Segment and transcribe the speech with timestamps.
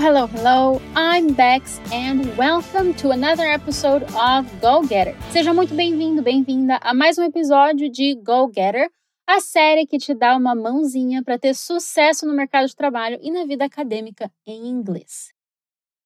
[0.00, 0.80] hello, hello.
[0.96, 5.14] I'm Bex and welcome to another episode of Go Getter.
[5.30, 8.90] Seja muito bem-vindo, bem-vinda a mais um episódio de Go Getter,
[9.26, 13.30] a série que te dá uma mãozinha para ter sucesso no mercado de trabalho e
[13.30, 15.34] na vida acadêmica em inglês.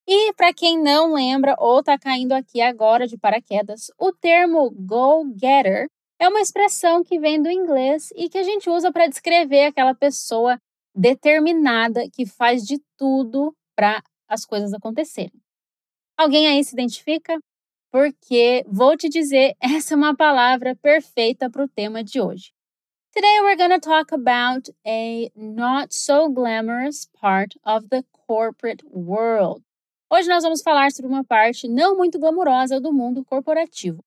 [0.08, 5.24] E para quem não lembra ou está caindo aqui agora de paraquedas, o termo Go
[5.40, 5.88] Getter
[6.18, 9.94] é uma expressão que vem do inglês e que a gente usa para descrever aquela
[9.94, 10.58] pessoa
[10.96, 15.40] determinada que faz de tudo para as coisas acontecerem.
[16.16, 17.38] Alguém aí se identifica?
[17.90, 22.52] Porque vou te dizer, essa é uma palavra perfeita para o tema de hoje.
[23.12, 29.62] Today we're going to talk about a not so glamorous part of the corporate world.
[30.10, 34.04] Hoje nós vamos falar sobre uma parte não muito glamurosa do mundo corporativo.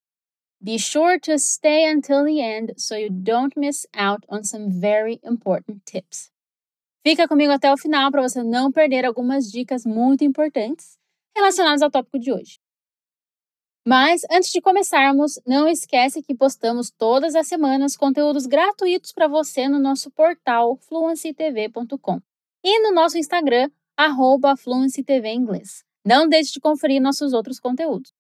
[0.60, 5.20] Be sure to stay until the end so you don't miss out on some very
[5.24, 6.32] important tips.
[7.10, 10.98] Fica comigo até o final para você não perder algumas dicas muito importantes
[11.34, 12.60] relacionadas ao tópico de hoje.
[13.88, 19.70] Mas antes de começarmos, não esquece que postamos todas as semanas conteúdos gratuitos para você
[19.70, 22.20] no nosso portal fluencytv.com
[22.62, 23.72] e no nosso Instagram
[24.58, 25.86] @fluencytvinglês.
[26.06, 28.14] Não deixe de conferir nossos outros conteúdos.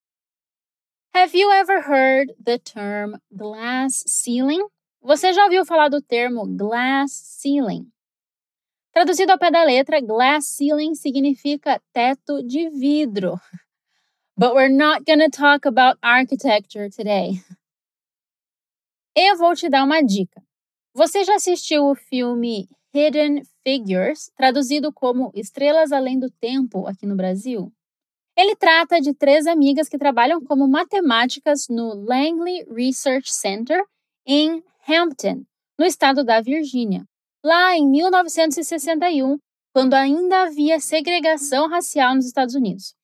[1.13, 4.65] Have you ever heard the term glass ceiling?
[5.02, 7.91] Você já ouviu falar do termo glass ceiling?
[8.97, 13.39] Traduzido ao pé da letra, glass ceiling significa teto de vidro.
[14.35, 17.39] But we're not to talk about architecture today.
[19.15, 20.41] Eu vou te dar uma dica.
[20.95, 27.15] Você já assistiu o filme Hidden Figures, traduzido como Estrelas Além do Tempo aqui no
[27.15, 27.71] Brasil?
[28.35, 33.79] Ele trata de três amigas que trabalham como matemáticas no Langley Research Center
[34.25, 35.43] em Hampton,
[35.77, 37.05] no estado da Virgínia
[37.43, 39.38] lá em 1961,
[39.73, 42.95] quando ainda havia segregação racial nos Estados Unidos.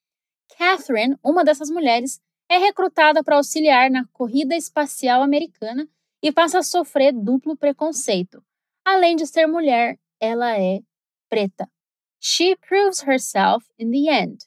[0.57, 5.87] Catherine, uma dessas mulheres, é recrutada para auxiliar na corrida espacial americana
[6.21, 8.43] e passa a sofrer duplo preconceito.
[8.85, 10.79] Além de ser mulher, ela é
[11.29, 11.69] preta.
[12.19, 14.37] She proves herself in the end,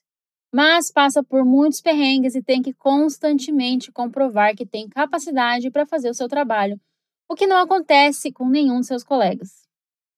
[0.52, 6.08] mas passa por muitos perrengues e tem que constantemente comprovar que tem capacidade para fazer
[6.08, 6.80] o seu trabalho,
[7.28, 9.65] o que não acontece com nenhum de seus colegas.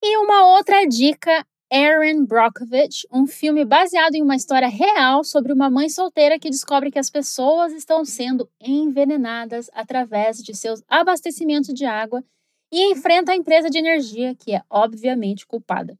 [0.01, 5.69] E uma outra dica, Erin Brockovich, um filme baseado em uma história real sobre uma
[5.69, 11.83] mãe solteira que descobre que as pessoas estão sendo envenenadas através de seus abastecimentos de
[11.83, 12.23] água
[12.71, 15.97] e enfrenta a empresa de energia, que é obviamente culpada.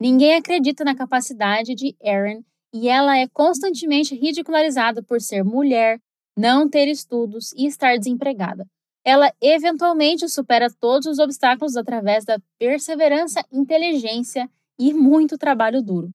[0.00, 5.98] Ninguém acredita na capacidade de Erin e ela é constantemente ridicularizada por ser mulher,
[6.38, 8.64] não ter estudos e estar desempregada
[9.04, 16.10] ela eventualmente supera todos os obstáculos através da perseverança, inteligência e muito trabalho duro.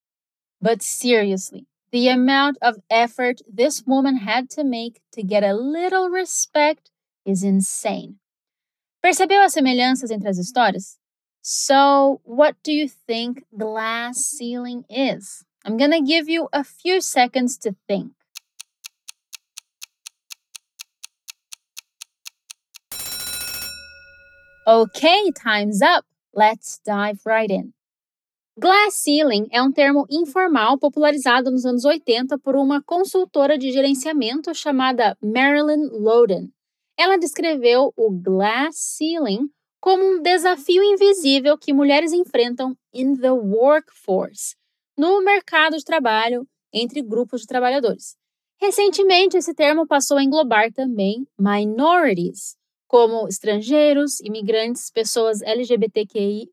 [0.62, 6.10] But seriously, the amount of effort this woman had to make to get a little
[6.10, 6.92] respect
[7.26, 8.16] is insane.
[9.02, 10.98] Percebeu as semelhanças entre as histórias?
[11.42, 15.46] So, what do you think glass ceiling is?
[15.64, 18.14] I'm gonna give you a few seconds to think.
[24.68, 26.08] Ok, time's up.
[26.34, 27.72] Let's dive right in.
[28.60, 34.56] Glass ceiling é um termo informal popularizado nos anos 80 por uma consultora de gerenciamento
[34.56, 36.52] chamada Marilyn Loden.
[36.98, 44.56] Ela descreveu o glass ceiling como um desafio invisível que mulheres enfrentam in the workforce,
[44.98, 48.18] no mercado de trabalho entre grupos de trabalhadores.
[48.60, 52.58] Recentemente, esse termo passou a englobar também minorities,
[52.88, 56.50] como estrangeiros, imigrantes, pessoas LGBTQI,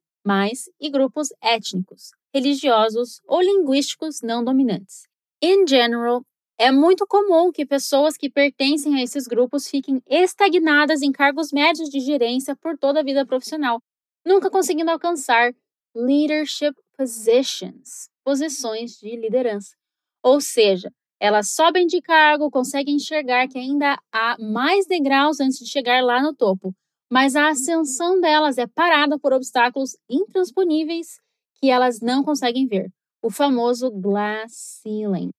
[0.80, 5.02] e grupos étnicos, religiosos ou linguísticos não dominantes.
[5.42, 6.22] In general,
[6.58, 11.88] é muito comum que pessoas que pertencem a esses grupos fiquem estagnadas em cargos médios
[11.88, 13.82] de gerência por toda a vida profissional,
[14.24, 15.52] nunca conseguindo alcançar
[15.94, 19.74] leadership positions, posições de liderança.
[20.22, 25.70] Ou seja, elas sobem de cargo, conseguem enxergar que ainda há mais degraus antes de
[25.70, 26.74] chegar lá no topo,
[27.08, 31.20] mas a ascensão delas é parada por obstáculos intransponíveis
[31.60, 32.90] que elas não conseguem ver,
[33.22, 35.30] o famoso glass ceiling.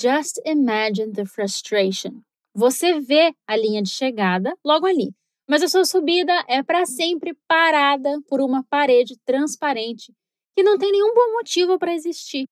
[0.00, 2.22] Just imagine the frustration.
[2.54, 5.12] Você vê a linha de chegada logo ali,
[5.50, 10.12] mas a sua subida é para sempre parada por uma parede transparente
[10.54, 12.46] que não tem nenhum bom motivo para existir.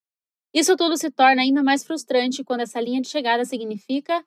[0.53, 4.25] Isso tudo se torna ainda mais frustrante quando essa linha de chegada significa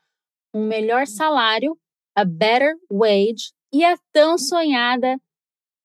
[0.54, 1.78] um melhor salário,
[2.16, 5.20] a better wage e a tão sonhada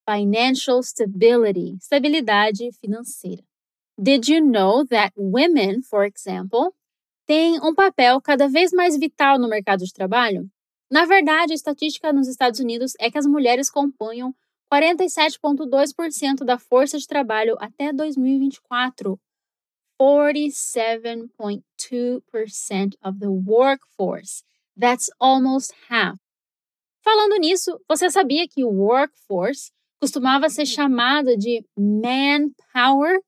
[0.09, 3.43] financial stability, estabilidade financeira.
[3.99, 6.73] Did you know that women, for example,
[7.27, 10.49] têm um papel cada vez mais vital no mercado de trabalho?
[10.91, 14.35] Na verdade, a estatística nos Estados Unidos é que as mulheres compunham
[14.73, 19.19] 47,2% da força de trabalho até 2024.
[20.01, 24.45] 47.2% of the workforce.
[24.77, 26.19] That's almost half.
[27.03, 33.19] Falando nisso, você sabia que o workforce costumava ser chamado de manpower?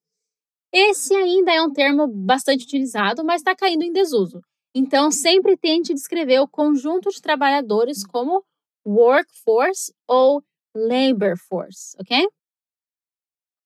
[0.73, 4.41] Esse ainda é um termo bastante utilizado, mas está caindo em desuso.
[4.75, 8.45] Então, sempre tente descrever o conjunto de trabalhadores como
[8.87, 10.43] workforce ou
[10.75, 12.27] labor force, okay?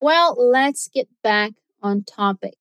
[0.03, 2.57] Well, let's get back on topic.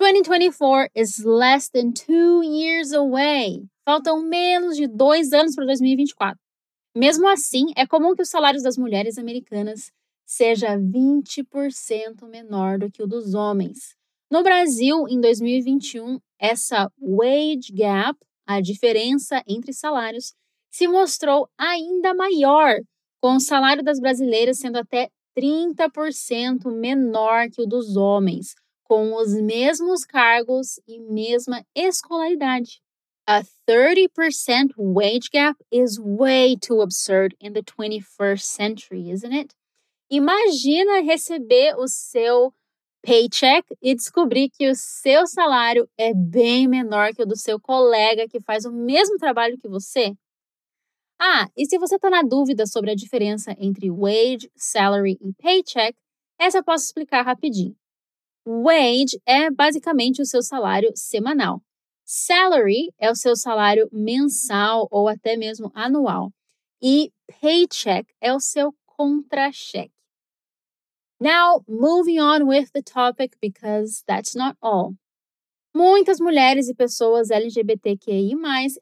[0.00, 3.68] 2024 is less than two years away.
[3.86, 6.38] Faltam menos de dois anos para 2024.
[6.96, 9.92] Mesmo assim, é comum que os salários das mulheres americanas
[10.24, 13.94] seja 20% menor do que o dos homens.
[14.30, 20.32] No Brasil, em 2021, essa wage gap, a diferença entre salários,
[20.70, 22.80] se mostrou ainda maior,
[23.20, 28.54] com o salário das brasileiras sendo até 30% menor que o dos homens,
[28.90, 32.82] com os mesmos cargos e mesma escolaridade.
[33.24, 39.54] A 30% wage gap is way too absurd in the 21st century, isn't it?
[40.10, 42.52] Imagina receber o seu
[43.00, 48.26] paycheck e descobrir que o seu salário é bem menor que o do seu colega
[48.28, 50.12] que faz o mesmo trabalho que você.
[51.16, 55.96] Ah, e se você está na dúvida sobre a diferença entre wage, salary e paycheck,
[56.40, 57.79] essa eu posso explicar rapidinho.
[58.46, 61.62] Wage é basicamente o seu salário semanal.
[62.04, 66.32] Salary é o seu salário mensal ou até mesmo anual.
[66.82, 69.92] E paycheck é o seu contra-cheque.
[71.20, 74.94] Now, moving on with the topic because that's not all.
[75.74, 78.34] Muitas mulheres e pessoas LGBTQI+,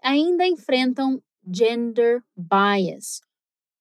[0.02, 3.20] ainda enfrentam gender bias,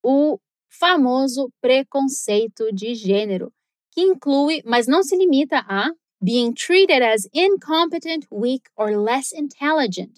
[0.03, 3.53] o famoso preconceito de gênero,
[3.97, 5.91] que inclui, mas não se limita a
[6.21, 10.11] being treated as incompetent, weak or less intelligent,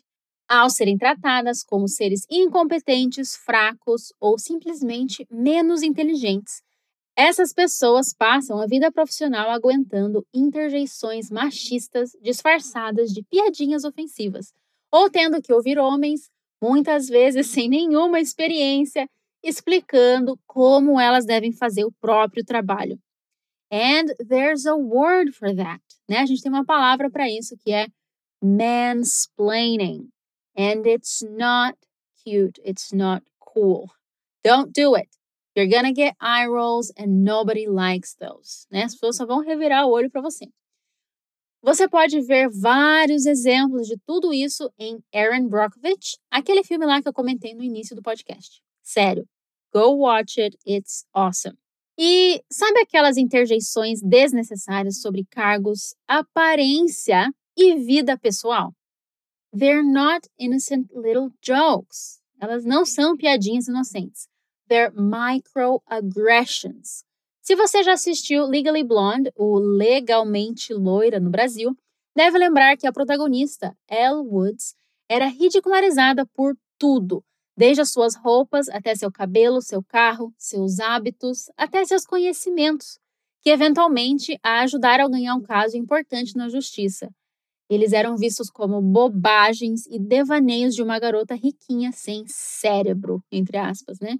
[0.49, 6.61] ao serem tratadas como seres incompetentes, fracos ou simplesmente menos inteligentes
[7.21, 14.53] essas pessoas passam a vida profissional aguentando interjeições machistas disfarçadas de piadinhas ofensivas,
[14.89, 16.29] ou tendo que ouvir homens,
[16.63, 19.05] muitas vezes sem nenhuma experiência,
[19.43, 22.97] explicando como elas devem fazer o próprio trabalho.
[23.71, 26.17] And there's a word for that, né?
[26.17, 27.87] A gente tem uma palavra para isso que é
[28.41, 30.09] mansplaining.
[30.57, 31.77] And it's not
[32.23, 33.91] cute, it's not cool.
[34.43, 35.09] Don't do it.
[35.55, 38.65] You're gonna get eye rolls and nobody likes those.
[38.71, 38.83] Né?
[38.83, 40.47] As pessoas só vão revirar o olho para você.
[41.61, 47.09] Você pode ver vários exemplos de tudo isso em Aaron Brockovich, aquele filme lá que
[47.09, 48.61] eu comentei no início do podcast.
[48.81, 49.27] Sério,
[49.73, 51.57] go watch it, it's awesome.
[52.01, 58.73] E sabe aquelas interjeições desnecessárias sobre cargos, aparência e vida pessoal?
[59.51, 62.21] They're not innocent little jokes.
[62.39, 64.29] Elas não são piadinhas inocentes
[64.69, 67.03] their microaggressions.
[67.41, 71.75] Se você já assistiu Legally Blonde, o Legalmente Loira no Brasil,
[72.15, 74.75] deve lembrar que a protagonista, Elle Woods,
[75.09, 77.25] era ridicularizada por tudo,
[77.59, 82.97] desde as suas roupas até seu cabelo, seu carro, seus hábitos, até seus conhecimentos,
[83.41, 87.09] que eventualmente a ajudaram a ganhar um caso importante na justiça.
[87.69, 93.99] Eles eram vistos como bobagens e devaneios de uma garota riquinha sem cérebro, entre aspas,
[93.99, 94.15] né?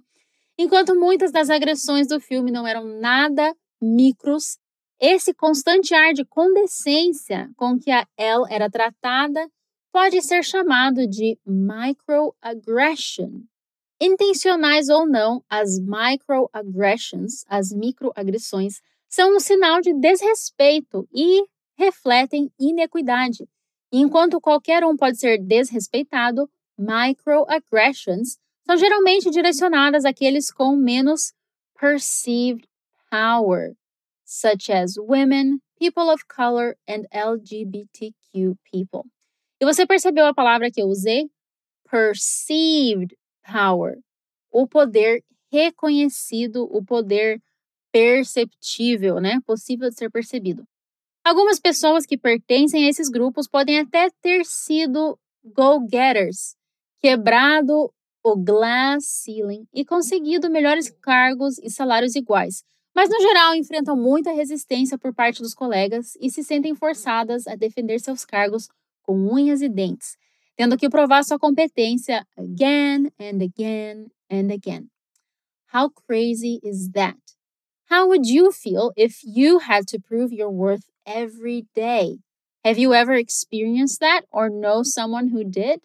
[0.58, 4.58] Enquanto muitas das agressões do filme não eram nada micros,
[5.00, 9.48] esse constante ar de condescência com que a Elle era tratada
[9.92, 13.42] pode ser chamado de microaggression.
[14.00, 21.44] Intencionais ou não, as microaggressions, as microagressões, são um sinal de desrespeito e
[21.76, 23.48] refletem inequidade.
[23.92, 31.32] Enquanto qualquer um pode ser desrespeitado, microaggressions são geralmente direcionadas àqueles com menos
[31.78, 32.66] perceived
[33.10, 33.74] power,
[34.24, 39.04] such as women, people of color and LGBTQ people.
[39.60, 41.30] E você percebeu a palavra que eu usei?
[41.90, 43.98] Perceived power.
[44.50, 47.42] O poder reconhecido, o poder
[47.92, 49.40] perceptível, né?
[49.44, 50.64] Possível de ser percebido.
[51.22, 56.56] Algumas pessoas que pertencem a esses grupos podem até ter sido go-getters,
[56.98, 62.62] quebrado o glass ceiling e conseguido melhores cargos e salários iguais,
[62.94, 67.54] mas no geral enfrentam muita resistência por parte dos colegas e se sentem forçadas a
[67.54, 68.68] defender seus cargos
[69.02, 70.16] com unhas e dentes,
[70.56, 74.88] tendo que provar sua competência again and again and again.
[75.72, 77.18] How crazy is that?
[77.90, 82.18] How would you feel if you had to prove your worth every day?
[82.64, 85.80] Have you ever experienced that or know someone who did?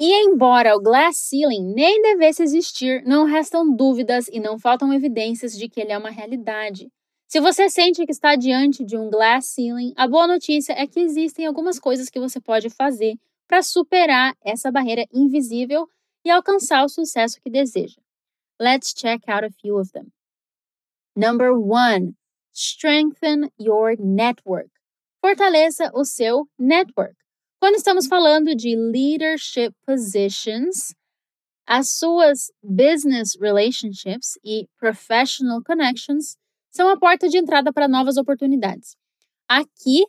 [0.00, 5.56] E embora o glass ceiling nem devesse existir, não restam dúvidas e não faltam evidências
[5.56, 6.88] de que ele é uma realidade.
[7.34, 11.00] Se você sente que está diante de um glass ceiling, a boa notícia é que
[11.00, 15.90] existem algumas coisas que você pode fazer para superar essa barreira invisível
[16.24, 18.00] e alcançar o sucesso que deseja.
[18.62, 20.12] Let's check out a few of them.
[21.16, 22.14] Number one,
[22.52, 24.70] strengthen your network.
[25.20, 27.16] Fortaleça o seu network.
[27.60, 30.94] Quando estamos falando de leadership positions,
[31.66, 36.36] as suas business relationships e professional connections
[36.74, 38.96] são a porta de entrada para novas oportunidades.
[39.48, 40.04] Aqui,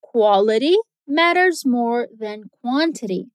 [0.00, 0.76] quality
[1.08, 3.26] matters more than quantity.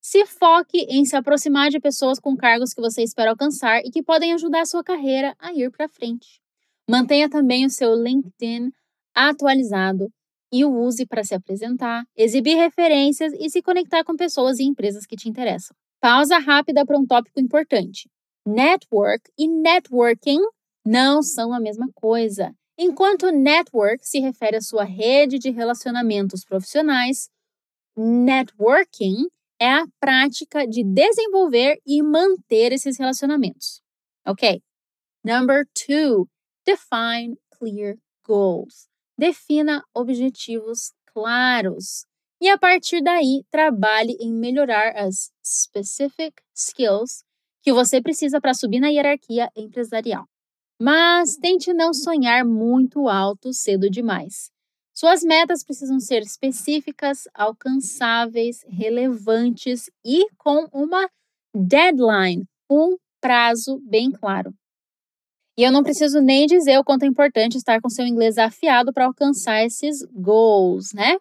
[0.00, 4.02] Se foque em se aproximar de pessoas com cargos que você espera alcançar e que
[4.02, 6.40] podem ajudar a sua carreira a ir para frente.
[6.88, 8.72] Mantenha também o seu LinkedIn
[9.14, 10.10] atualizado
[10.52, 15.06] e o use para se apresentar, exibir referências e se conectar com pessoas e empresas
[15.06, 15.76] que te interessam.
[16.00, 18.10] Pausa rápida para um tópico importante.
[18.44, 20.40] Network e networking
[20.84, 22.54] não são a mesma coisa.
[22.78, 27.28] Enquanto network se refere à sua rede de relacionamentos profissionais,
[27.96, 29.26] networking
[29.60, 33.82] é a prática de desenvolver e manter esses relacionamentos.
[34.26, 34.62] Ok?
[35.22, 36.26] Number two,
[36.64, 42.06] define clear goals defina objetivos claros
[42.40, 47.22] e a partir daí trabalhe em melhorar as specific skills
[47.62, 50.29] que você precisa para subir na hierarquia empresarial.
[50.80, 54.50] Mas tente não sonhar muito alto cedo demais.
[54.94, 61.08] Suas metas precisam ser específicas, alcançáveis, relevantes e com uma
[61.54, 64.54] deadline, um prazo bem claro.
[65.58, 68.92] E eu não preciso nem dizer o quanto é importante estar com seu inglês afiado
[68.92, 71.18] para alcançar esses goals, né?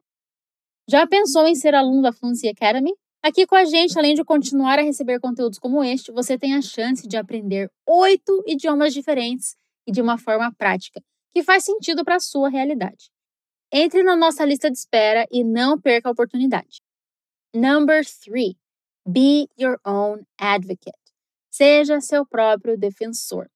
[0.89, 2.93] Já pensou em ser aluno da Fluency Academy?
[3.21, 6.61] Aqui com a gente, além de continuar a receber conteúdos como este, você tem a
[6.61, 12.15] chance de aprender oito idiomas diferentes e de uma forma prática, que faz sentido para
[12.15, 13.11] a sua realidade.
[13.71, 16.81] Entre na nossa lista de espera e não perca a oportunidade.
[17.53, 18.55] Number three,
[19.05, 20.97] be your own advocate.
[21.51, 23.49] Seja seu próprio defensor.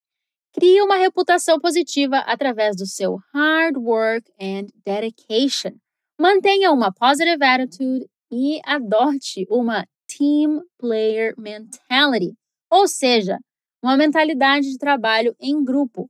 [0.52, 5.80] Crie uma reputação positiva através do seu hard work and dedication.
[6.20, 12.36] Mantenha uma positive attitude e adote uma team player mentality,
[12.70, 13.38] ou seja,
[13.82, 16.10] uma mentalidade de trabalho em grupo.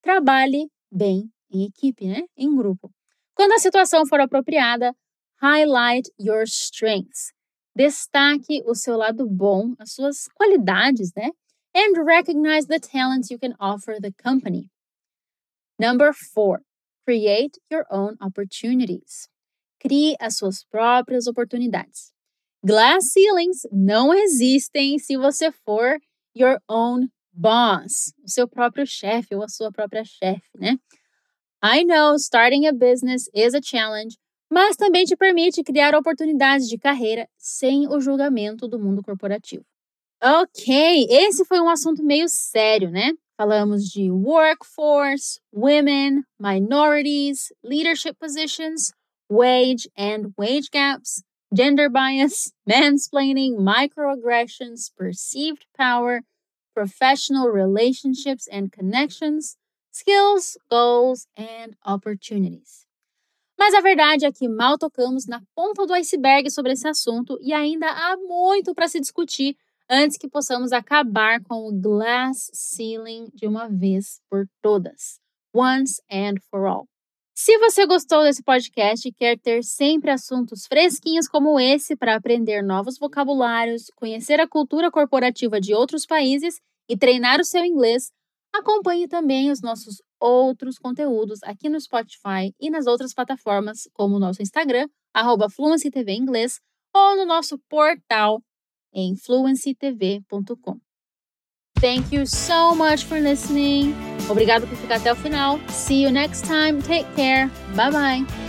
[0.00, 2.22] Trabalhe bem em equipe, né?
[2.36, 2.90] Em grupo.
[3.34, 4.94] Quando a situação for apropriada,
[5.42, 7.32] highlight your strengths.
[7.74, 11.30] Destaque o seu lado bom, as suas qualidades, né?
[11.74, 14.70] and recognize the talents you can offer the company.
[15.78, 16.60] Number four,
[17.04, 19.28] create your own opportunities.
[19.84, 22.10] Crie as suas próprias oportunidades.
[22.64, 25.98] Glass ceilings não existem se você for
[26.34, 30.78] your own boss, o seu próprio chefe ou a sua própria chefe, né?
[31.62, 34.16] I know starting a business is a challenge,
[34.50, 39.64] mas também te permite criar oportunidades de carreira sem o julgamento do mundo corporativo.
[40.22, 43.12] Ok, esse foi um assunto meio sério, né?
[43.36, 48.92] Falamos de workforce, women, minorities, leadership positions,
[49.28, 56.22] wage and wage gaps, gender bias, mansplaining, microaggressions, perceived power,
[56.74, 59.56] professional relationships and connections,
[59.90, 62.86] skills, goals, and opportunities.
[63.56, 67.52] Mas a verdade é que mal tocamos na ponta do iceberg sobre esse assunto e
[67.52, 69.56] ainda há muito para se discutir
[69.88, 75.20] antes que possamos acabar com o glass ceiling de uma vez por todas.
[75.54, 76.93] Once and for all.
[77.36, 82.62] Se você gostou desse podcast e quer ter sempre assuntos fresquinhos como esse para aprender
[82.62, 88.12] novos vocabulários, conhecer a cultura corporativa de outros países e treinar o seu inglês,
[88.54, 94.20] acompanhe também os nossos outros conteúdos aqui no Spotify e nas outras plataformas, como o
[94.20, 95.48] nosso Instagram, arroba
[96.06, 96.60] Inglês,
[96.94, 98.40] ou no nosso portal
[98.92, 100.78] em fluencytv.com.
[101.84, 103.94] Thank you so much for listening.
[104.30, 105.60] Obrigado por ficar até o final.
[105.68, 106.80] See you next time.
[106.80, 107.50] Take care.
[107.76, 108.43] Bye bye.